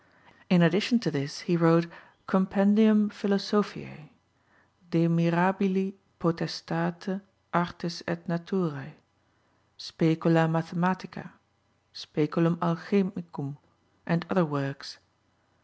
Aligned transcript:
In 0.49 0.63
addition 0.63 0.97
to 1.01 1.11
this 1.11 1.41
he 1.41 1.55
wrote 1.55 1.85
Compendium 2.25 3.11
Philosophiae, 3.11 4.09
De 4.89 5.07
mirabili 5.07 5.93
Potestate 6.19 7.21
artis 7.53 8.01
et 8.07 8.27
naturae, 8.27 8.93
Specula 9.77 10.47
mathematica, 10.47 11.29
Speculum 11.93 12.55
alchemicum, 12.55 13.57
and 14.07 14.25
other 14.27 14.43
works. 14.43 14.97